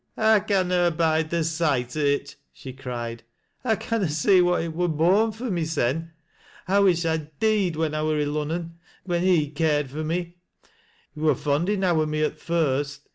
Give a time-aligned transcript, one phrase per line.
[0.17, 3.21] "I canna abide the sight o' it," she cried."
[3.63, 6.09] I canna see what it wur born fur, mysen.
[6.67, 10.15] I wish I'd deed when I wui 1' Lunnon— when he cared fur no.
[10.15, 10.33] He
[11.15, 13.09] wor fond enow o' me at th' first.